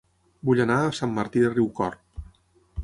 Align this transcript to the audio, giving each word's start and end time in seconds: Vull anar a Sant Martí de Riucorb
Vull 0.49 0.61
anar 0.65 0.77
a 0.85 0.95
Sant 1.01 1.13
Martí 1.19 1.45
de 1.45 1.53
Riucorb 1.53 2.29